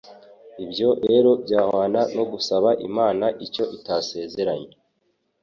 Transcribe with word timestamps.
Ibyo 0.63 0.89
rero 1.07 1.29
byahwana 1.43 2.01
no 2.15 2.23
gusaba 2.31 2.69
Imana 2.87 3.25
icyo 3.45 3.63
itasezeranye. 3.77 4.71